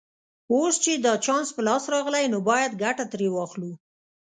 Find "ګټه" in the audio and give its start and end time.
2.83-3.05